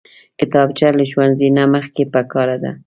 کتابچه 0.39 0.87
له 0.97 1.03
ښوونځي 1.11 1.49
نه 1.57 1.63
مخکې 1.75 2.03
پکار 2.13 2.49
ده 2.63 2.71